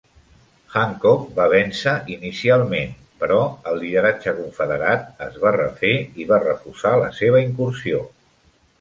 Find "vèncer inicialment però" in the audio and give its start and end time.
1.53-3.39